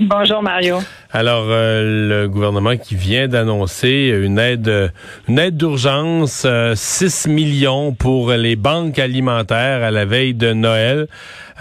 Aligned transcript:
Bonjour 0.00 0.42
Mario. 0.42 0.78
Alors, 1.12 1.44
euh, 1.48 2.08
le 2.08 2.28
gouvernement 2.28 2.76
qui 2.76 2.96
vient 2.96 3.28
d'annoncer 3.28 4.12
une 4.24 4.40
aide, 4.40 4.92
une 5.28 5.38
aide 5.38 5.56
d'urgence, 5.56 6.42
euh, 6.44 6.72
6 6.74 7.28
millions 7.28 7.94
pour 7.94 8.32
les 8.32 8.56
banques 8.56 8.98
alimentaires 8.98 9.84
à 9.84 9.92
la 9.92 10.04
veille 10.04 10.34
de 10.34 10.52
Noël. 10.52 11.06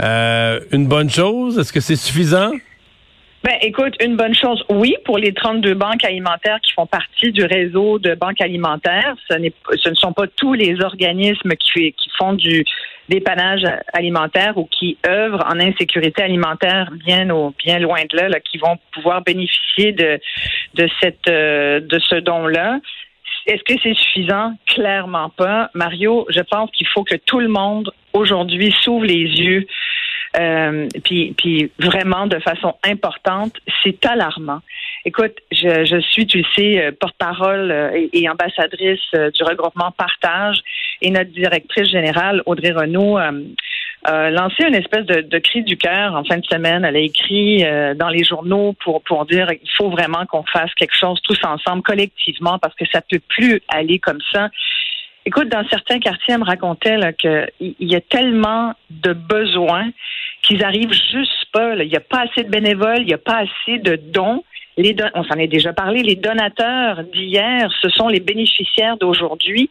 Euh, 0.02 0.60
une 0.72 0.88
bonne 0.88 1.12
chose? 1.12 1.60
Est-ce 1.60 1.72
que 1.72 1.80
c'est 1.80 1.96
suffisant? 1.96 2.52
Ben, 3.44 3.58
écoute, 3.62 3.94
une 4.02 4.16
bonne 4.16 4.34
chose, 4.34 4.63
oui, 4.70 4.96
pour 5.05 5.20
les 5.20 5.34
32 5.34 5.76
banques 5.76 6.04
alimentaires 6.04 6.60
qui 6.63 6.72
font 6.72 6.88
partie 6.88 7.32
du 7.32 7.44
réseau 7.44 8.00
de 8.00 8.16
banques 8.16 8.41
alimentaires. 8.41 9.16
Ce, 9.30 9.38
n'est, 9.38 9.54
ce 9.76 9.90
ne 9.90 9.96
sont 9.96 10.13
pas 10.13 10.26
tous 10.27 10.54
les 10.54 10.82
organismes 10.82 11.52
qui, 11.52 11.91
qui 11.91 12.10
font 12.18 12.34
du 12.34 12.63
dépannage 13.09 13.63
alimentaire 13.93 14.57
ou 14.57 14.66
qui 14.66 14.98
œuvrent 15.07 15.45
en 15.45 15.59
insécurité 15.59 16.23
alimentaire 16.23 16.89
bien 17.05 17.29
au, 17.29 17.53
bien 17.63 17.79
loin 17.79 18.02
de 18.09 18.17
là, 18.17 18.29
là 18.29 18.39
qui 18.39 18.57
vont 18.57 18.77
pouvoir 18.91 19.21
bénéficier 19.21 19.91
de, 19.91 20.20
de 20.76 20.89
cette, 21.02 21.27
euh, 21.29 21.79
de 21.79 21.99
ce 21.99 22.16
don-là. 22.16 22.79
Est-ce 23.45 23.63
que 23.63 23.79
c'est 23.84 23.93
suffisant? 23.93 24.53
Clairement 24.67 25.29
pas. 25.29 25.70
Mario, 25.73 26.26
je 26.29 26.39
pense 26.39 26.71
qu'il 26.71 26.88
faut 26.88 27.03
que 27.03 27.16
tout 27.16 27.39
le 27.39 27.49
monde 27.49 27.91
aujourd'hui 28.13 28.73
s'ouvre 28.81 29.05
les 29.05 29.26
yeux 29.26 29.67
euh, 30.40 30.88
puis, 31.04 31.34
puis 31.38 31.71
vraiment 31.79 32.26
de 32.26 32.40
façon 32.40 32.76
importante, 32.84 33.55
c'est 33.84 34.04
alarmant. 34.05 34.62
Écoute, 35.05 35.35
je, 35.51 35.85
je 35.85 35.99
suis, 35.99 36.26
tu 36.26 36.43
sais, 36.55 36.84
euh, 36.84 36.91
porte-parole 36.91 37.71
euh, 37.71 37.91
et, 37.93 38.10
et, 38.13 38.29
ambassadrice 38.29 39.01
du 39.13 39.43
regroupement 39.43 39.91
Partage 39.91 40.60
et 41.04 41.12
notre 41.12 41.32
directrice 41.32 41.90
générale, 41.90 42.41
Audrey 42.46 42.71
Renault, 42.71 43.18
a 43.18 44.29
lancé 44.32 44.63
une 44.68 44.76
espèce 44.76 45.05
de, 45.05 45.40
cri 45.40 45.63
du 45.63 45.77
cœur 45.77 46.15
en 46.15 46.23
fin 46.23 46.37
de 46.37 46.45
semaine. 46.45 46.84
Elle 46.84 46.95
a 46.95 46.99
écrit 46.99 47.63
dans 47.95 48.10
les 48.10 48.23
journaux 48.23 48.73
pour, 48.84 49.01
pour 49.04 49.26
dire 49.26 49.48
il 49.51 49.70
faut 49.77 49.90
vraiment 49.90 50.26
qu'on 50.26 50.43
fasse 50.43 50.73
quelque 50.76 50.95
chose 50.95 51.21
tous 51.23 51.40
ensemble, 51.45 51.84
collectivement, 51.84 52.57
parce 52.60 52.76
que 52.76 52.85
ça 52.91 53.01
peut 53.01 53.21
plus 53.29 53.62
aller 53.70 53.99
comme 53.99 54.20
ça. 54.32 54.49
Écoute, 55.26 55.48
dans 55.48 55.65
certains 55.70 55.99
quartiers, 55.99 56.34
elle 56.34 56.41
me 56.41 56.45
racontait 56.45 56.98
qu'il 57.17 57.76
y 57.79 57.95
a 57.95 58.01
tellement 58.01 58.73
de 58.90 59.13
besoins 59.13 59.90
qu'ils 60.41 60.63
arrivent 60.63 60.91
juste 60.91 61.45
pas. 61.54 61.76
Il 61.76 61.88
n'y 61.88 61.95
a 61.95 62.01
pas 62.01 62.26
assez 62.29 62.43
de 62.43 62.49
bénévoles, 62.49 62.99
il 62.99 63.05
n'y 63.05 63.13
a 63.13 63.17
pas 63.17 63.38
assez 63.38 63.79
de 63.79 63.95
dons. 63.95 64.44
On 65.16 65.23
s'en 65.23 65.35
est 65.35 65.47
déjà 65.47 65.72
parlé. 65.72 66.01
Les 66.01 66.16
donateurs 66.16 67.03
d'hier, 67.03 67.72
ce 67.81 67.90
sont 67.90 68.09
les 68.09 68.19
bénéficiaires 68.19 68.97
d'aujourd'hui. 68.97 69.69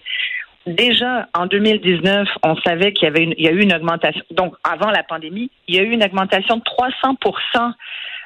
Déjà 0.66 1.28
en 1.34 1.46
2019, 1.46 2.28
on 2.44 2.54
savait 2.56 2.92
qu'il 2.92 3.06
y 3.06 3.10
avait 3.10 3.24
une, 3.24 3.34
il 3.36 3.44
y 3.44 3.48
a 3.48 3.52
eu 3.52 3.62
une 3.62 3.74
augmentation. 3.74 4.22
Donc 4.30 4.54
avant 4.62 4.90
la 4.90 5.02
pandémie, 5.02 5.50
il 5.66 5.74
y 5.74 5.78
a 5.80 5.82
eu 5.82 5.90
une 5.90 6.04
augmentation 6.04 6.56
de 6.56 6.62
300% 6.62 7.72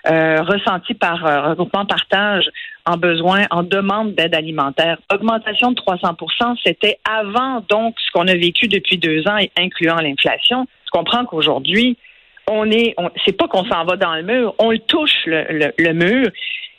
euh, 0.09 0.43
ressentie 0.43 0.93
par 0.93 1.25
euh, 1.25 1.49
regroupement 1.49 1.87
partage 1.87 2.45
en 2.85 2.99
besoin, 2.99 3.47
en 3.51 3.63
demande 3.63 4.15
d'aide 4.15 4.35
alimentaire. 4.35 4.99
Augmentation 5.11 5.73
de 5.73 5.81
300% 5.81 6.59
c'était 6.65 6.99
avant 7.11 7.65
donc 7.71 7.97
ce 7.99 8.11
qu'on 8.13 8.29
a 8.29 8.35
vécu 8.35 8.69
depuis 8.69 8.99
deux 8.99 9.27
ans, 9.27 9.39
incluant 9.59 9.97
l'inflation. 9.97 10.67
Tu 10.85 10.91
comprends 10.93 11.25
qu'aujourd'hui, 11.25 11.97
on 12.49 12.71
est, 12.71 12.95
on, 12.99 13.11
c'est 13.25 13.37
pas 13.37 13.49
qu'on 13.49 13.65
s'en 13.65 13.85
va 13.85 13.97
dans 13.97 14.15
le 14.15 14.23
mur, 14.23 14.55
on 14.59 14.73
le 14.73 14.79
touche 14.79 15.25
le, 15.25 15.47
le, 15.49 15.73
le 15.79 15.93
mur 15.95 16.29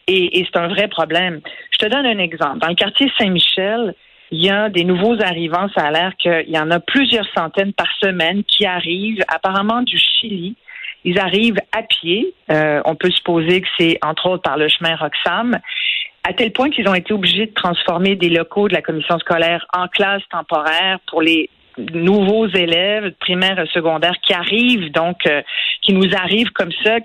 et, 0.05 0.39
et 0.39 0.45
c'est 0.45 0.59
un 0.59 0.67
vrai 0.67 0.88
problème. 0.88 1.41
Je 1.72 1.79
te 1.79 1.85
donne 1.88 2.06
un 2.06 2.19
exemple. 2.19 2.59
Dans 2.59 2.69
le 2.69 2.75
quartier 2.75 3.12
Saint-Michel, 3.17 3.96
il 4.32 4.44
y 4.44 4.50
a 4.50 4.70
des 4.70 4.84
nouveaux 4.84 5.22
arrivants. 5.22 5.68
Ça 5.76 5.86
a 5.86 5.92
l'air 5.92 6.16
qu'il 6.18 6.50
y 6.50 6.60
en 6.60 6.72
a 6.72 6.80
plusieurs 6.80 7.26
centaines 7.36 7.74
par 7.74 7.88
semaine 8.02 8.44
qui 8.44 8.66
arrivent, 8.66 9.24
apparemment 9.28 9.82
du 9.82 9.98
Chili. 9.98 10.56
Ils 11.04 11.20
arrivent 11.20 11.60
à 11.72 11.84
pied. 11.84 12.34
Euh, 12.52 12.82
on 12.86 12.96
peut 12.96 13.12
supposer 13.12 13.62
que 13.62 13.68
c'est 13.78 13.98
entre 14.04 14.30
autres 14.30 14.44
par 14.44 14.58
le 14.58 14.68
chemin 14.68 14.96
Roxham, 14.96 15.58
à 16.24 16.34
tel 16.34 16.52
point 16.52 16.70
qu'ils 16.70 16.90
ont 16.90 16.96
été 16.96 17.14
obligés 17.14 17.46
de 17.46 17.54
transformer 17.54 18.16
des 18.16 18.30
locaux 18.30 18.68
de 18.68 18.74
la 18.74 18.82
commission 18.82 19.18
scolaire 19.20 19.66
en 19.74 19.88
classe 19.88 20.24
temporaire 20.30 21.00
pour 21.08 21.22
les 21.22 21.50
nouveaux 21.94 22.48
élèves 22.48 23.14
primaires 23.20 23.59
et 23.59 23.68
secondaires 23.68 24.16
qui 24.24 24.34
arrivent, 24.34 24.92
donc 24.92 25.26
euh, 25.28 25.42
qui 25.82 25.94
nous 25.94 26.14
arrivent 26.16 26.52
comme 26.52 26.72
ça, 26.84 27.00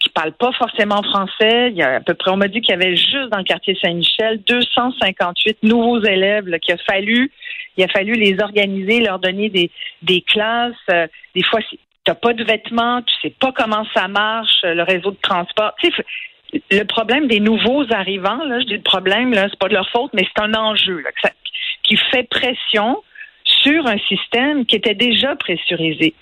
qui 0.00 0.08
parlent 0.08 0.32
pas 0.32 0.50
forcément 0.52 1.02
français. 1.02 1.70
Il 1.70 1.76
y 1.76 1.82
a 1.82 1.96
à 1.96 2.00
peu 2.00 2.14
près, 2.14 2.30
on 2.30 2.36
m'a 2.36 2.48
dit 2.48 2.60
qu'il 2.60 2.70
y 2.70 2.74
avait 2.74 2.96
juste 2.96 3.28
dans 3.30 3.38
le 3.38 3.44
quartier 3.44 3.78
Saint-Michel 3.80 4.42
258 4.46 5.62
nouveaux 5.62 6.02
élèves 6.02 6.48
là, 6.48 6.58
qu'il 6.58 6.74
a 6.74 6.78
fallu, 6.78 7.30
il 7.76 7.84
a 7.84 7.88
fallu 7.88 8.14
les 8.14 8.40
organiser, 8.40 9.00
leur 9.00 9.18
donner 9.18 9.50
des, 9.50 9.70
des 10.02 10.22
classes. 10.22 10.74
Euh, 10.90 11.06
des 11.34 11.42
fois, 11.42 11.60
t'as 12.04 12.14
pas 12.14 12.32
de 12.32 12.42
vêtements, 12.42 13.02
tu 13.02 13.14
sais 13.22 13.34
pas 13.38 13.52
comment 13.52 13.86
ça 13.94 14.08
marche, 14.08 14.62
le 14.64 14.82
réseau 14.82 15.10
de 15.10 15.18
transport. 15.20 15.74
Tu 15.80 15.90
sais, 15.90 16.04
le 16.70 16.84
problème 16.84 17.28
des 17.28 17.40
nouveaux 17.40 17.84
arrivants, 17.92 18.42
là, 18.44 18.60
je 18.60 18.66
dis 18.66 18.74
le 18.74 18.82
problème, 18.82 19.32
là, 19.32 19.46
c'est 19.50 19.58
pas 19.58 19.68
de 19.68 19.74
leur 19.74 19.88
faute, 19.90 20.10
mais 20.14 20.24
c'est 20.24 20.42
un 20.42 20.54
enjeu 20.54 21.00
là, 21.00 21.10
qui 21.82 21.96
fait 21.96 22.28
pression 22.28 23.02
sur 23.44 23.86
un 23.86 23.98
système 23.98 24.64
qui 24.64 24.76
était 24.76 24.94
déjà 24.94 25.36
pressurisé. 25.36 26.14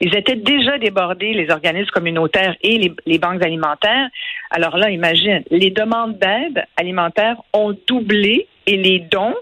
Ils 0.00 0.14
étaient 0.14 0.36
déjà 0.36 0.78
débordés, 0.78 1.32
les 1.32 1.50
organismes 1.50 1.90
communautaires 1.90 2.54
et 2.62 2.78
les, 2.78 2.92
les 3.06 3.18
banques 3.18 3.42
alimentaires. 3.42 4.08
Alors 4.50 4.76
là, 4.76 4.90
imagine, 4.90 5.42
les 5.50 5.70
demandes 5.70 6.18
d'aide 6.18 6.64
alimentaire 6.76 7.36
ont 7.52 7.76
doublé 7.86 8.46
et 8.66 8.76
les 8.76 9.00
dons 9.00 9.34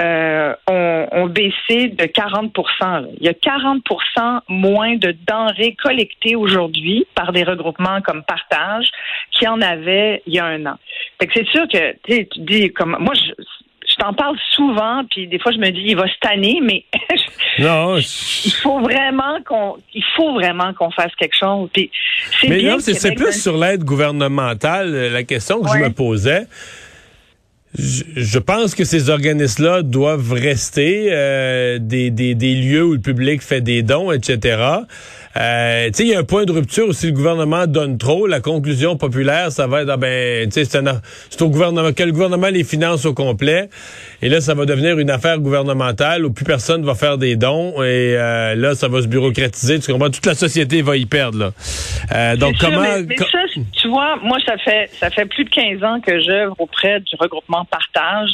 euh, 0.00 0.54
ont, 0.68 1.08
ont, 1.12 1.26
baissé 1.26 1.88
de 1.88 2.04
40% 2.04 3.08
Il 3.18 3.24
y 3.24 3.28
a 3.28 3.32
40% 3.32 4.40
moins 4.48 4.96
de 4.96 5.14
denrées 5.26 5.76
collectées 5.82 6.36
aujourd'hui 6.36 7.06
par 7.14 7.32
des 7.32 7.42
regroupements 7.42 8.00
comme 8.00 8.22
Partage 8.22 8.88
qu'il 9.32 9.46
y 9.46 9.48
en 9.48 9.60
avait 9.60 10.22
il 10.26 10.34
y 10.34 10.38
a 10.38 10.46
un 10.46 10.64
an. 10.66 10.76
Fait 11.18 11.26
que 11.26 11.32
c'est 11.34 11.48
sûr 11.48 11.66
que 11.66 11.96
tu 12.04 12.26
dis 12.38 12.72
comme 12.72 12.96
moi 13.00 13.14
je 13.14 13.32
je 13.36 13.59
t'en 14.00 14.14
parle 14.14 14.36
souvent, 14.52 15.02
puis 15.10 15.26
des 15.26 15.38
fois 15.38 15.52
je 15.52 15.58
me 15.58 15.70
dis 15.70 15.82
il 15.86 15.96
va 15.96 16.08
se 16.08 16.18
tanner, 16.20 16.58
mais 16.62 16.84
non, 17.58 17.98
il 17.98 18.52
faut 18.62 18.80
vraiment 18.80 19.38
qu'on 19.46 19.76
il 19.94 20.04
faut 20.16 20.32
vraiment 20.34 20.72
qu'on 20.74 20.90
fasse 20.90 21.14
quelque 21.16 21.36
chose. 21.36 21.68
Puis 21.72 21.90
c'est 22.40 22.48
mais 22.48 22.58
bien 22.58 22.72
non, 22.72 22.78
c'est 22.80 23.14
plus 23.14 23.40
sur 23.40 23.56
l'aide 23.56 23.84
gouvernementale 23.84 25.12
la 25.12 25.22
question 25.22 25.60
que 25.60 25.70
ouais. 25.70 25.78
je 25.78 25.84
me 25.84 25.90
posais. 25.90 26.46
Je, 27.78 28.02
je 28.16 28.38
pense 28.40 28.74
que 28.74 28.82
ces 28.82 29.10
organismes-là 29.10 29.82
doivent 29.82 30.32
rester 30.32 31.10
euh, 31.12 31.78
des, 31.80 32.10
des, 32.10 32.34
des 32.34 32.56
lieux 32.56 32.84
où 32.84 32.94
le 32.94 33.00
public 33.00 33.42
fait 33.42 33.60
des 33.60 33.82
dons, 33.82 34.10
etc. 34.10 34.80
Euh, 35.36 35.86
tu 35.86 35.92
sais, 35.94 36.02
il 36.04 36.08
y 36.08 36.14
a 36.14 36.18
un 36.18 36.24
point 36.24 36.44
de 36.44 36.50
rupture 36.50 36.88
où 36.88 36.92
si 36.92 37.06
le 37.06 37.12
gouvernement 37.12 37.68
donne 37.68 37.98
trop, 37.98 38.26
la 38.26 38.40
conclusion 38.40 38.96
populaire, 38.96 39.52
ça 39.52 39.68
va 39.68 39.82
être, 39.82 39.88
ah 39.88 39.96
ben, 39.96 40.48
tu 40.50 40.64
sais, 40.64 40.64
c'est 40.64 41.42
au 41.42 41.48
gouvernement, 41.48 41.92
que 41.92 42.02
le 42.02 42.10
gouvernement 42.10 42.48
les 42.48 42.64
finance 42.64 43.06
au 43.06 43.14
complet? 43.14 43.68
Et 44.22 44.28
là, 44.28 44.40
ça 44.40 44.54
va 44.54 44.66
devenir 44.66 44.98
une 44.98 45.10
affaire 45.10 45.38
gouvernementale 45.38 46.24
où 46.24 46.32
plus 46.32 46.44
personne 46.44 46.84
va 46.84 46.96
faire 46.96 47.16
des 47.16 47.36
dons 47.36 47.74
et 47.82 48.16
euh, 48.16 48.56
là, 48.56 48.74
ça 48.74 48.88
va 48.88 49.02
se 49.02 49.06
bureaucratiser. 49.06 49.78
Tu 49.78 49.92
comprends? 49.92 50.10
Toute 50.10 50.26
la 50.26 50.34
société 50.34 50.82
va 50.82 50.96
y 50.96 51.06
perdre, 51.06 51.38
là. 51.38 51.50
Euh, 52.12 52.36
donc, 52.36 52.56
sûr, 52.56 52.68
comment... 52.68 52.82
Mais, 52.82 53.02
mais 53.02 53.16
ça, 53.16 53.38
tu 53.72 53.88
vois, 53.88 54.16
moi, 54.22 54.38
ça 54.44 54.58
fait, 54.58 54.90
ça 54.94 55.10
fait 55.10 55.26
plus 55.26 55.44
de 55.44 55.50
15 55.50 55.84
ans 55.84 56.00
que 56.00 56.20
j'œuvre 56.20 56.56
auprès 56.58 56.98
du 57.00 57.14
regroupement 57.18 57.64
Partage. 57.64 58.30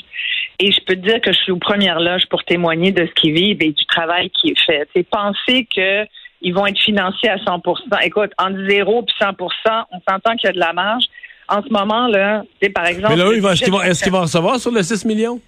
Et 0.59 0.73
je 0.73 0.81
peux 0.87 0.95
te 0.95 1.07
dire 1.07 1.21
que 1.21 1.33
je 1.33 1.39
suis 1.39 1.53
aux 1.53 1.59
premières 1.59 2.01
loges 2.01 2.27
pour 2.31 2.43
témoigner 2.45 2.91
de 2.91 3.07
ce 3.07 3.21
qu'ils 3.21 3.35
vivent 3.35 3.63
et 3.63 3.73
du 3.73 3.85
travail 3.85 4.31
qui 4.31 4.49
est 4.51 4.61
fait. 4.65 4.89
C'est 4.95 5.07
penser 5.07 5.69
que 5.75 6.07
ils 6.47 6.55
vont 6.55 6.65
être 6.65 6.79
financés 6.79 7.29
à 7.29 7.37
100% 7.39 8.05
Écoute, 8.05 8.31
entre 8.39 8.57
0 8.69 9.03
et 9.03 9.25
100% 9.25 9.85
on 9.91 10.01
s'entend 10.09 10.37
qu'il 10.37 10.47
y 10.47 10.51
a 10.51 10.53
de 10.53 10.61
la 10.61 10.73
marge. 10.73 11.05
En 11.49 11.61
ce 11.63 11.69
moment, 11.71 12.07
là, 12.07 12.45
par 12.75 12.87
exemple... 12.87 13.15
Mais 13.17 13.23
là, 13.23 13.31
eux, 13.31 13.37
est-ce 13.37 13.65
qu'ils 13.65 13.73
vont, 13.73 13.83
est 13.83 14.03
qu 14.03 14.11
vont 14.11 14.23
recevoir 14.23 14.59
sur 14.59 14.71
le 14.71 14.83
6 14.83 15.05
millions? 15.05 15.41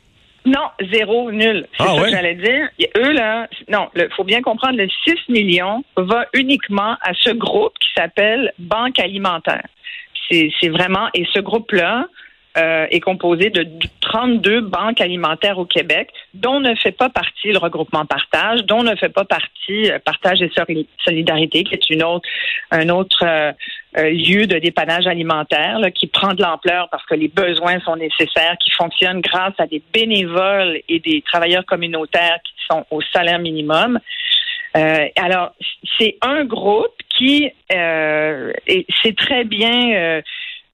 Non, 0.45 0.69
zéro, 0.93 1.31
nul. 1.31 1.67
C'est 1.77 1.85
ah, 1.85 1.87
ça 1.87 1.95
ouais? 1.95 2.03
que 2.03 2.11
j'allais 2.11 2.35
dire. 2.35 2.69
Et 2.81 2.91
eux, 2.97 3.13
là, 3.13 3.49
non, 3.69 3.89
il 3.95 4.09
faut 4.17 4.25
bien 4.25 4.43
comprendre, 4.43 4.77
le 4.77 4.89
6 5.05 5.15
millions 5.29 5.85
va 5.97 6.27
uniquement 6.35 6.97
à 7.03 7.13
ce 7.15 7.31
groupe 7.31 7.75
qui 7.81 7.89
s'appelle 7.97 8.53
Banque 8.59 8.99
alimentaire. 8.99 9.67
C'est 10.31 10.69
vraiment, 10.69 11.09
et 11.15 11.27
ce 11.33 11.41
groupe-là, 11.41 12.07
euh, 12.59 12.87
est 12.91 13.01
composé 13.01 13.51
de 13.51 13.67
32 14.01 14.63
banques 14.63 15.01
alimentaires 15.01 15.59
au 15.59 15.65
Québec, 15.65 16.11
dont 16.35 16.61
ne 16.61 16.75
fait 16.75 16.93
pas 16.93 17.09
partie 17.09 17.53
le 17.53 17.59
regroupement 17.59 18.05
Partage, 18.05 18.65
dont 18.65 18.83
ne 18.83 18.95
fait 18.97 19.09
pas 19.09 19.25
partie 19.25 19.91
euh, 19.91 19.99
Partage 20.05 20.43
et 20.43 20.51
Solidarité, 21.05 21.65
qui 21.65 21.75
est 21.75 21.91
une 21.91 22.03
autre, 22.03 22.29
un 22.71 22.89
autre 22.89 23.25
euh, 23.25 23.53
lieu 23.95 24.47
de 24.47 24.59
dépannage 24.59 25.07
alimentaire 25.07 25.79
là, 25.79 25.91
qui 25.91 26.07
prend 26.07 26.35
de 26.35 26.43
l'ampleur 26.43 26.89
parce 26.91 27.05
que 27.07 27.15
les 27.15 27.29
besoins 27.29 27.81
sont 27.81 27.97
nécessaires, 27.97 28.57
qui 28.59 28.71
fonctionne 28.71 29.21
grâce 29.21 29.55
à 29.59 29.67
des 29.67 29.83
bénévoles 29.93 30.81
et 30.89 31.01
des 31.01 31.23
travailleurs 31.23 31.65
communautaires 31.65 32.39
qui 32.45 32.53
sont 32.71 32.85
au 32.91 33.01
salaire 33.13 33.39
minimum. 33.39 33.99
Alors, 35.17 35.55
c'est 35.99 36.19
un 36.23 36.45
groupe 36.45 36.95
qui 37.17 37.51
euh, 37.75 38.53
c'est 39.03 39.17
très 39.17 39.45
bien 39.45 39.93
euh, 39.93 40.23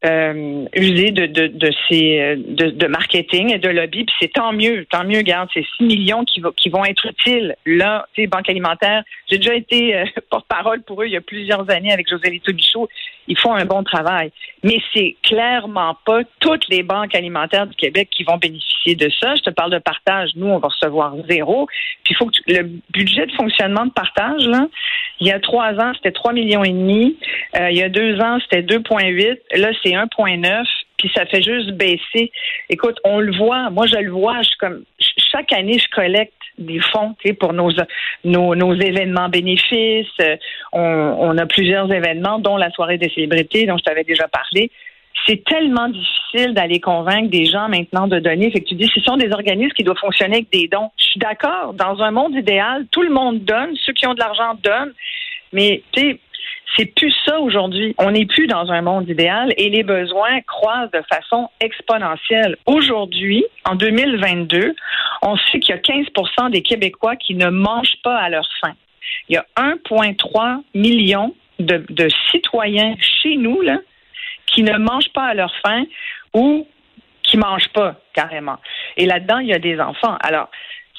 euh, 0.04 0.66
user 0.76 1.10
de, 1.10 1.26
de, 1.26 1.46
de, 1.46 1.70
ces, 1.88 2.36
de, 2.36 2.70
de, 2.70 2.86
marketing 2.86 3.52
et 3.52 3.58
de 3.58 3.68
lobby. 3.68 4.04
Puis 4.04 4.14
c'est 4.20 4.32
tant 4.32 4.52
mieux, 4.52 4.86
tant 4.90 5.04
mieux, 5.04 5.22
garde, 5.22 5.48
c'est 5.54 5.64
6 5.78 5.84
millions 5.84 6.24
qui, 6.24 6.42
qui 6.56 6.68
vont 6.68 6.84
être 6.84 7.06
utiles. 7.06 7.56
Là, 7.66 8.06
tu 8.14 8.22
sais, 8.22 8.26
Banque 8.26 8.48
alimentaire, 8.48 9.02
j'ai 9.30 9.38
déjà 9.38 9.54
été 9.54 9.96
euh, 9.96 10.04
porte-parole 10.30 10.82
pour 10.82 11.02
eux 11.02 11.06
il 11.06 11.12
y 11.12 11.16
a 11.16 11.20
plusieurs 11.20 11.68
années 11.70 11.92
avec 11.92 12.08
José 12.08 12.30
Lito 12.30 12.52
Bichot. 12.52 12.88
Ils 13.26 13.38
font 13.38 13.54
un 13.54 13.64
bon 13.64 13.82
travail. 13.82 14.30
Mais 14.62 14.78
c'est 14.92 15.16
clairement 15.22 15.96
pas 16.04 16.20
toutes 16.40 16.68
les 16.68 16.82
banques 16.82 17.14
alimentaires 17.14 17.66
du 17.66 17.74
Québec 17.74 18.08
qui 18.10 18.24
vont 18.24 18.36
bénéficier 18.36 18.96
de 18.96 19.10
ça. 19.20 19.34
Je 19.34 19.42
te 19.42 19.50
parle 19.50 19.72
de 19.72 19.78
partage. 19.78 20.30
Nous, 20.36 20.46
on 20.46 20.58
va 20.58 20.68
recevoir 20.68 21.14
zéro. 21.28 21.66
Puis 22.04 22.14
faut 22.14 22.26
que 22.26 22.32
le 22.48 22.70
budget 22.90 23.26
de 23.26 23.32
fonctionnement 23.32 23.86
de 23.86 23.92
partage, 23.92 24.44
là, 24.46 24.68
il 25.20 25.28
y 25.28 25.32
a 25.32 25.40
trois 25.40 25.72
ans, 25.74 25.92
c'était 25.94 26.12
3 26.12 26.32
millions 26.32 26.64
et 26.64 26.70
demi. 26.70 27.16
Euh, 27.58 27.70
il 27.70 27.76
y 27.76 27.82
a 27.82 27.88
deux 27.88 28.20
ans, 28.20 28.38
c'était 28.42 28.62
2,8. 28.62 29.38
Là, 29.56 29.70
c'est 29.82 29.93
1,9 29.94 30.64
puis 31.04 31.10
ça 31.14 31.26
fait 31.26 31.42
juste 31.42 31.72
baisser. 31.72 32.32
Écoute, 32.70 32.98
on 33.04 33.20
le 33.20 33.36
voit, 33.36 33.68
moi 33.70 33.86
je 33.86 33.96
le 33.96 34.10
vois, 34.10 34.40
je 34.42 34.50
comme 34.58 34.84
chaque 34.98 35.52
année 35.52 35.78
je 35.78 35.88
collecte 35.94 36.32
des 36.56 36.80
fonds 36.80 37.14
pour 37.40 37.52
nos, 37.52 37.70
événements 38.74 39.28
bénéfices. 39.28 40.06
Euh, 40.20 40.36
on, 40.72 41.36
a 41.36 41.46
plusieurs 41.46 41.92
événements, 41.92 42.38
dont 42.38 42.56
la 42.56 42.70
soirée 42.70 42.96
des 42.96 43.10
célébrités 43.10 43.66
dont 43.66 43.76
je 43.76 43.82
t'avais 43.82 44.04
déjà 44.04 44.28
parlé. 44.28 44.70
C'est 45.26 45.42
tellement 45.44 45.88
difficile 45.88 46.54
d'aller 46.54 46.80
convaincre 46.80 47.30
des 47.30 47.46
gens 47.46 47.68
maintenant 47.68 48.06
de 48.06 48.18
donner. 48.18 48.50
Tu 48.50 48.74
dis, 48.74 48.90
ce 48.94 49.00
sont 49.00 49.16
des 49.16 49.32
organismes 49.32 49.72
qui 49.72 49.84
doivent 49.84 49.98
fonctionner 49.98 50.36
avec 50.36 50.52
des 50.52 50.68
dons. 50.68 50.90
Je 50.96 51.04
suis 51.04 51.20
d'accord. 51.20 51.74
Dans 51.74 52.00
un 52.02 52.10
monde 52.10 52.34
idéal, 52.34 52.86
tout 52.90 53.02
le 53.02 53.10
monde 53.10 53.44
donne. 53.44 53.74
Ceux 53.84 53.92
qui 53.92 54.06
ont 54.06 54.14
de 54.14 54.20
l'argent 54.20 54.54
donnent. 54.62 54.92
Mais, 55.52 55.82
tu 55.92 56.00
sais, 56.00 56.20
c'est 56.76 56.86
plus 56.86 57.14
ça 57.24 57.40
aujourd'hui. 57.40 57.94
On 57.98 58.10
n'est 58.10 58.26
plus 58.26 58.46
dans 58.46 58.70
un 58.70 58.82
monde 58.82 59.08
idéal 59.08 59.52
et 59.56 59.68
les 59.68 59.82
besoins 59.82 60.40
croissent 60.42 60.90
de 60.90 61.02
façon 61.08 61.48
exponentielle. 61.60 62.56
Aujourd'hui, 62.66 63.44
en 63.64 63.76
2022, 63.76 64.74
on 65.22 65.36
sait 65.36 65.60
qu'il 65.60 65.74
y 65.74 65.78
a 65.78 65.80
15% 65.80 66.50
des 66.50 66.62
Québécois 66.62 67.16
qui 67.16 67.34
ne 67.34 67.48
mangent 67.48 68.00
pas 68.02 68.16
à 68.16 68.28
leur 68.28 68.48
faim. 68.60 68.74
Il 69.28 69.34
y 69.34 69.38
a 69.38 69.46
1,3 69.56 70.62
million 70.74 71.34
de, 71.58 71.84
de, 71.88 72.08
citoyens 72.30 72.94
chez 72.98 73.36
nous 73.36 73.60
qui 74.46 74.62
ne 74.62 74.76
mangent 74.76 75.12
pas 75.12 75.26
à 75.26 75.34
leur 75.34 75.54
faim 75.64 75.84
ou 76.32 76.66
qui 77.22 77.36
mangent 77.36 77.68
pas 77.68 77.96
carrément. 78.12 78.58
Et 78.96 79.06
là-dedans, 79.06 79.38
il 79.38 79.48
y 79.48 79.54
a 79.54 79.58
des 79.58 79.80
enfants. 79.80 80.16
Alors, 80.20 80.50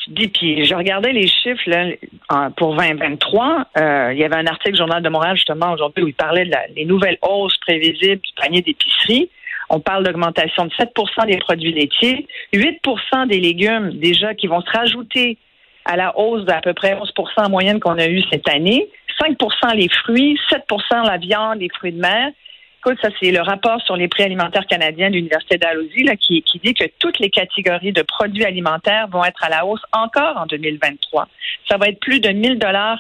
puis 0.08 0.66
je 0.66 0.76
regardais 0.76 1.12
les 1.12 1.28
chiffres 1.28 1.68
là, 1.68 2.50
pour 2.58 2.76
2023. 2.76 3.66
Euh, 3.78 4.12
il 4.14 4.20
y 4.20 4.24
avait 4.24 4.36
un 4.36 4.46
article 4.46 4.78
Journal 4.78 5.02
de 5.02 5.10
Montréal 5.10 5.36
justement 5.36 5.74
aujourd'hui 5.74 6.04
où 6.04 6.08
il 6.08 6.14
parlait 6.14 6.50
des 6.76 6.86
nouvelles 6.86 7.18
hausses 7.22 7.58
prévisibles 7.58 8.22
du 8.22 8.32
panier 8.36 8.62
d'épicerie. 8.62 9.30
On 9.70 9.80
parle 9.80 10.04
d'augmentation 10.04 10.66
de 10.66 10.72
7% 10.72 11.26
des 11.26 11.38
produits 11.38 11.74
laitiers, 11.74 12.28
8% 12.54 13.28
des 13.28 13.40
légumes 13.40 13.92
déjà 13.94 14.36
qui 14.36 14.46
vont 14.48 14.62
se 14.62 14.70
rajouter 14.70 15.38
à 15.86 15.96
la 15.96 16.18
hausse 16.18 16.46
d'à 16.46 16.62
peu 16.62 16.74
près 16.74 16.96
11 16.96 17.12
en 17.38 17.50
moyenne 17.50 17.80
qu'on 17.80 17.98
a 17.98 18.08
eue 18.08 18.22
cette 18.32 18.48
année, 18.50 18.88
5% 19.20 19.76
les 19.76 19.90
fruits, 19.90 20.38
7% 20.52 21.06
la 21.06 21.18
viande, 21.18 21.60
les 21.60 21.70
fruits 21.70 21.94
de 21.94 22.00
mer 22.00 22.32
ça, 23.02 23.10
c'est 23.20 23.32
le 23.32 23.42
rapport 23.42 23.82
sur 23.82 23.96
les 23.96 24.08
prix 24.08 24.24
alimentaires 24.24 24.66
canadiens 24.68 25.10
de 25.10 25.16
l'Université 25.16 25.58
d'Alhousie 25.58 26.06
qui, 26.20 26.44
dit 26.64 26.74
que 26.74 26.86
toutes 27.00 27.20
les 27.20 27.30
catégories 27.30 27.92
de 27.92 28.02
produits 28.02 28.46
alimentaires 28.46 29.08
vont 29.08 29.24
être 29.24 29.44
à 29.44 29.50
la 29.50 29.66
hausse 29.66 29.82
encore 29.92 30.38
en 30.38 30.46
2023. 30.46 31.28
Ça 31.70 31.78
va 31.78 31.88
être 31.88 32.00
plus 32.00 32.20
de 32.20 32.30
1000 32.30 32.60
dollars. 32.60 33.00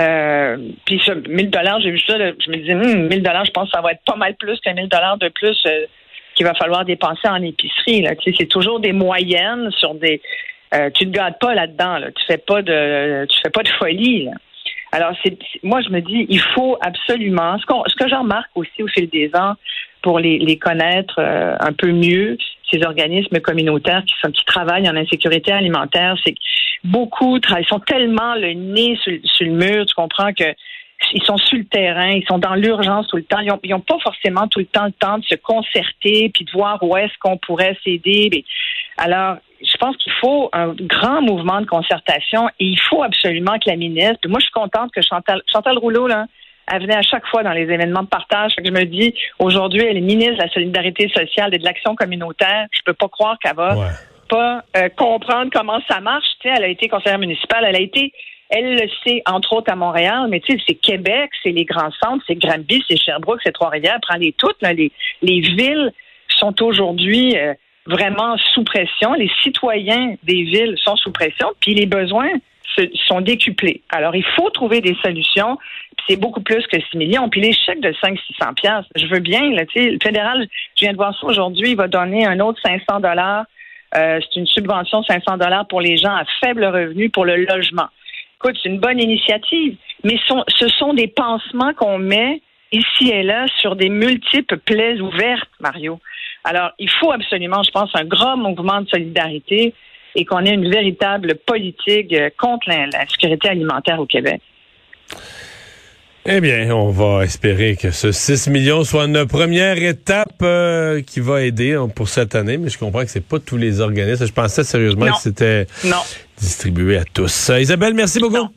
Euh, 0.00 0.56
puis 0.84 1.00
1000 1.28 1.50
dollars, 1.50 1.80
j'ai 1.80 1.90
vu 1.90 1.98
ça, 2.00 2.16
je 2.18 2.50
me 2.50 2.56
disais, 2.56 2.74
1000 2.74 3.06
hmm, 3.06 3.22
dollars, 3.22 3.44
je 3.44 3.50
pense 3.50 3.70
que 3.70 3.76
ça 3.76 3.82
va 3.82 3.92
être 3.92 4.04
pas 4.04 4.16
mal 4.16 4.34
plus 4.36 4.58
que 4.60 4.70
1000 4.70 4.88
dollars 4.88 5.18
de 5.18 5.28
plus 5.28 5.58
euh, 5.66 5.86
qu'il 6.34 6.46
va 6.46 6.54
falloir 6.54 6.84
dépenser 6.84 7.28
en 7.28 7.42
épicerie. 7.42 8.02
Là. 8.02 8.12
c'est 8.24 8.46
toujours 8.46 8.80
des 8.80 8.92
moyennes 8.92 9.70
sur 9.72 9.94
des. 9.94 10.20
Euh, 10.74 10.88
tu 10.94 11.06
ne 11.06 11.12
gâtes 11.12 11.38
pas 11.38 11.54
là-dedans. 11.54 11.98
Là. 11.98 12.10
Tu 12.12 12.24
fais 12.26 12.38
pas 12.38 12.62
de, 12.62 13.26
tu 13.26 13.38
fais 13.42 13.50
pas 13.50 13.62
de 13.62 13.68
folie. 13.68 14.28
Alors, 14.92 15.12
c'est, 15.24 15.38
moi, 15.62 15.80
je 15.80 15.88
me 15.88 16.00
dis, 16.00 16.26
il 16.28 16.40
faut 16.40 16.76
absolument, 16.80 17.56
ce, 17.58 17.64
ce 17.86 17.96
que 17.96 18.08
j'en 18.08 18.20
remarque 18.20 18.50
aussi 18.54 18.82
au 18.82 18.88
fil 18.88 19.08
des 19.08 19.30
ans, 19.34 19.54
pour 20.02 20.18
les, 20.18 20.38
les 20.38 20.58
connaître 20.58 21.14
euh, 21.18 21.56
un 21.60 21.72
peu 21.72 21.92
mieux, 21.92 22.36
ces 22.70 22.84
organismes 22.84 23.40
communautaires 23.40 24.02
qui, 24.04 24.14
sont, 24.20 24.30
qui 24.30 24.44
travaillent 24.44 24.88
en 24.88 24.96
insécurité 24.96 25.52
alimentaire, 25.52 26.16
c'est 26.24 26.32
que 26.32 26.38
beaucoup 26.84 27.38
travaillent, 27.38 27.64
sont 27.64 27.80
tellement 27.80 28.34
le 28.34 28.52
nez 28.52 28.98
sur, 29.02 29.12
sur 29.24 29.46
le 29.46 29.52
mur, 29.52 29.86
tu 29.86 29.94
comprends 29.94 30.32
que 30.32 30.52
ils 31.14 31.22
sont 31.24 31.36
sur 31.36 31.58
le 31.58 31.64
terrain, 31.64 32.10
ils 32.10 32.24
sont 32.26 32.38
dans 32.38 32.54
l'urgence 32.54 33.08
tout 33.08 33.16
le 33.16 33.24
temps. 33.24 33.40
Ils 33.40 33.70
n'ont 33.70 33.80
pas 33.80 33.98
forcément 34.02 34.46
tout 34.48 34.60
le 34.60 34.66
temps 34.66 34.86
le 34.86 34.92
temps 34.92 35.18
de 35.18 35.24
se 35.24 35.34
concerter 35.34 36.30
puis 36.32 36.44
de 36.44 36.50
voir 36.52 36.82
où 36.82 36.96
est-ce 36.96 37.12
qu'on 37.20 37.36
pourrait 37.38 37.76
s'aider. 37.84 38.44
Alors, 38.96 39.36
je 39.60 39.76
pense 39.76 39.96
qu'il 39.96 40.12
faut 40.20 40.50
un 40.52 40.74
grand 40.74 41.22
mouvement 41.22 41.60
de 41.60 41.66
concertation 41.66 42.48
et 42.60 42.64
il 42.66 42.80
faut 42.80 43.02
absolument 43.02 43.58
que 43.58 43.70
la 43.70 43.76
ministre. 43.76 44.28
Moi, 44.28 44.40
je 44.40 44.44
suis 44.44 44.52
contente 44.52 44.90
que 44.92 45.02
Chantal, 45.02 45.40
Chantal 45.50 45.78
Rouleau, 45.78 46.06
là, 46.06 46.26
elle 46.70 46.82
venait 46.82 46.96
à 46.96 47.02
chaque 47.02 47.26
fois 47.26 47.42
dans 47.42 47.52
les 47.52 47.62
événements 47.62 48.02
de 48.02 48.08
partage. 48.08 48.52
je 48.64 48.70
me 48.70 48.84
dis, 48.84 49.14
aujourd'hui, 49.38 49.82
elle 49.84 49.96
est 49.96 50.00
ministre 50.00 50.34
de 50.34 50.42
la 50.42 50.48
solidarité 50.48 51.08
sociale 51.08 51.54
et 51.54 51.58
de 51.58 51.64
l'action 51.64 51.94
communautaire. 51.94 52.66
Je 52.72 52.80
peux 52.84 52.94
pas 52.94 53.08
croire 53.08 53.38
qu'elle 53.38 53.56
va 53.56 53.76
pas 54.28 54.64
euh, 54.76 54.88
comprendre 54.96 55.50
comment 55.52 55.80
ça 55.88 56.00
marche. 56.00 56.24
Tu 56.40 56.48
sais, 56.48 56.54
elle 56.56 56.64
a 56.64 56.68
été 56.68 56.88
conseillère 56.88 57.18
municipale, 57.18 57.64
elle 57.68 57.76
a 57.76 57.80
été, 57.80 58.12
elle 58.48 58.76
le 58.76 58.88
sait, 59.04 59.22
entre 59.26 59.52
autres 59.52 59.70
à 59.70 59.76
Montréal, 59.76 60.26
mais 60.30 60.40
tu 60.40 60.52
sais, 60.52 60.64
c'est 60.66 60.74
Québec, 60.74 61.30
c'est 61.42 61.50
les 61.50 61.64
grands 61.66 61.90
centres, 62.02 62.24
c'est 62.26 62.36
Granby, 62.36 62.82
c'est 62.88 62.96
Sherbrooke, 62.96 63.40
c'est 63.44 63.52
Trois-Rivières, 63.52 63.98
prends-les 64.00 64.32
toutes. 64.32 64.56
Là, 64.62 64.72
les, 64.72 64.90
les 65.20 65.40
villes 65.40 65.92
sont 66.28 66.62
aujourd'hui 66.62 67.36
euh, 67.36 67.52
vraiment 67.86 68.36
sous 68.54 68.64
pression. 68.64 69.14
Les 69.14 69.30
citoyens 69.42 70.14
des 70.22 70.42
villes 70.42 70.76
sont 70.82 70.96
sous 70.96 71.12
pression, 71.12 71.48
puis 71.60 71.74
les 71.74 71.86
besoins 71.86 72.30
se, 72.76 72.82
sont 73.06 73.20
décuplés. 73.20 73.82
Alors, 73.90 74.14
il 74.14 74.24
faut 74.36 74.50
trouver 74.50 74.80
des 74.80 74.96
solutions. 75.02 75.58
C'est 76.08 76.16
beaucoup 76.16 76.40
plus 76.40 76.66
que 76.66 76.78
6 76.90 76.96
millions. 76.96 77.28
Puis 77.28 77.40
les 77.40 77.52
chèques 77.52 77.80
de 77.80 77.92
500-600 77.92 78.54
piastres, 78.54 78.90
je 78.96 79.06
veux 79.06 79.20
bien. 79.20 79.50
Là, 79.50 79.64
le 79.74 79.98
fédéral, 80.02 80.46
je 80.76 80.84
viens 80.84 80.92
de 80.92 80.96
voir 80.96 81.16
ça 81.18 81.26
aujourd'hui, 81.26 81.70
il 81.70 81.76
va 81.76 81.88
donner 81.88 82.26
un 82.26 82.40
autre 82.40 82.60
500 82.64 83.00
dollars. 83.00 83.44
Euh, 83.94 84.20
c'est 84.22 84.40
une 84.40 84.46
subvention 84.46 85.00
de 85.00 85.06
500 85.06 85.36
dollars 85.36 85.66
pour 85.68 85.80
les 85.80 85.98
gens 85.98 86.14
à 86.14 86.24
faible 86.40 86.64
revenu 86.64 87.10
pour 87.10 87.24
le 87.24 87.44
logement. 87.44 87.88
Écoute, 88.36 88.58
c'est 88.62 88.70
une 88.70 88.80
bonne 88.80 88.98
initiative, 88.98 89.76
mais 90.02 90.18
ce 90.26 90.68
sont 90.68 90.94
des 90.94 91.06
pansements 91.06 91.74
qu'on 91.74 91.98
met 91.98 92.40
ici 92.72 93.10
et 93.10 93.22
là 93.22 93.46
sur 93.58 93.76
des 93.76 93.90
multiples 93.90 94.58
plaies 94.58 95.00
ouvertes, 95.00 95.50
Mario. 95.60 96.00
Alors, 96.44 96.70
il 96.78 96.90
faut 96.90 97.12
absolument, 97.12 97.62
je 97.62 97.70
pense, 97.70 97.90
un 97.94 98.04
grand 98.04 98.36
mouvement 98.36 98.80
de 98.80 98.88
solidarité 98.88 99.74
et 100.14 100.24
qu'on 100.24 100.44
ait 100.44 100.54
une 100.54 100.70
véritable 100.70 101.36
politique 101.46 102.12
euh, 102.12 102.30
contre 102.38 102.68
la, 102.68 103.06
sécurité 103.08 103.48
alimentaire 103.48 103.98
au 104.00 104.06
Québec. 104.06 104.40
Eh 106.24 106.40
bien, 106.40 106.70
on 106.70 106.90
va 106.90 107.24
espérer 107.24 107.74
que 107.74 107.90
ce 107.90 108.12
6 108.12 108.48
millions 108.48 108.84
soit 108.84 109.06
une 109.06 109.26
première 109.26 109.82
étape 109.82 110.40
euh, 110.42 111.02
qui 111.02 111.18
va 111.18 111.42
aider 111.42 111.74
hein, 111.74 111.88
pour 111.88 112.08
cette 112.08 112.34
année, 112.36 112.58
mais 112.58 112.68
je 112.68 112.78
comprends 112.78 113.02
que 113.02 113.10
c'est 113.10 113.26
pas 113.26 113.40
tous 113.40 113.56
les 113.56 113.80
organismes. 113.80 114.26
Je 114.26 114.32
pensais 114.32 114.62
sérieusement 114.62 115.06
que 115.06 115.20
c'était 115.20 115.66
distribué 116.38 116.98
à 116.98 117.04
tous. 117.04 117.50
Isabelle, 117.58 117.94
merci 117.94 118.20
beaucoup. 118.20 118.48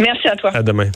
Merci 0.00 0.28
à 0.28 0.36
toi. 0.36 0.50
À 0.54 0.62
demain. 0.62 0.90